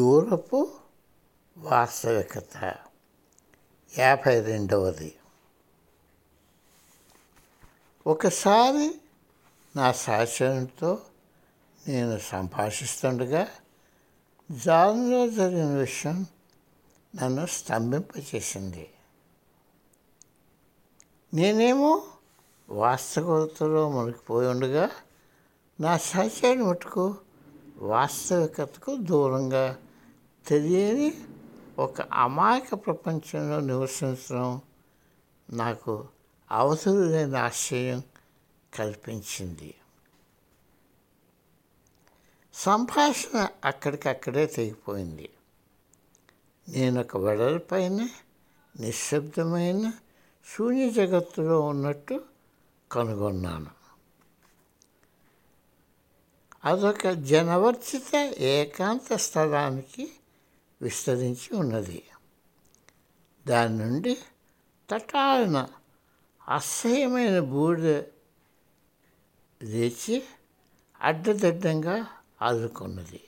దూరపు 0.00 0.70
వాస్తవికత. 1.58 2.74
యాభై 3.98 4.40
రెండవది. 4.40 5.16
ఒకసారి 8.06 9.00
నా 9.76 9.92
సహచరునితో 9.92 11.02
నేను 11.88 12.18
సంభాషిస్తుండగా 12.18 13.48
జాన్లో 14.50 15.30
జరిగిన 15.30 15.66
విషయం 15.66 16.26
నన్ను 17.22 17.46
స్తంభింపచేసింది. 17.46 18.90
నేనేమో 21.34 22.02
వాస్తవికతలో 22.68 23.90
మునిగిపోయి 23.90 24.48
ఉండగా 24.48 24.90
నా 25.80 25.98
సహచరుని 25.98 26.62
మటుకు 26.62 27.14
వాస్తవికతకు 27.76 28.96
దూరంగా 28.96 29.78
తెలియని 30.46 31.14
ఒక 31.78 32.00
అమాయక 32.00 32.74
ప్రపంచంలో 32.74 33.60
నివసించడం 33.60 34.60
నాకు 35.50 36.08
అవసరమైన 36.50 37.36
ఆశ్చర్యం 37.36 38.02
కల్పించింది. 38.74 39.74
సంభాషణ 42.54 43.48
అక్కడికక్కడే 43.64 44.46
తెగిపోయింది. 44.46 45.30
నేను 46.68 47.00
ఒక 47.00 47.16
వెడల్పైన 47.16 48.08
నిశ్శబ్దమైన 48.80 49.92
శూన్య 50.56 50.90
జగత్తులో 50.90 51.60
ఉన్నట్టు 51.60 52.24
కనుగొన్నాను. 52.92 53.80
అదొక 56.64 57.08
జనవర్చిత 57.08 58.14
ఏకాంత 58.38 59.16
స్థలానికి 59.16 60.12
విస్తరించి 60.82 61.56
ఉన్నది. 61.56 62.02
దాని 63.46 63.78
నుండి 63.78 64.18
తటాలన 64.90 65.68
అసహ్యమైన 66.48 67.40
బూడిద 67.40 68.02
లేచి 69.62 70.22
అడ్డదిడ్డంగా 71.00 72.06
ఆదుకున్నది 72.42 73.20